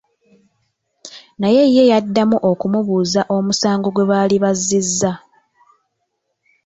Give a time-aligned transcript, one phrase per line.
[1.39, 5.11] Naye ye yaddamu okumubuuza omusango gwe baali bazzizza.